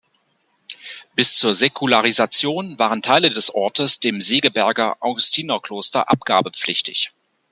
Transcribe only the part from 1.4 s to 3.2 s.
Säkularisation waren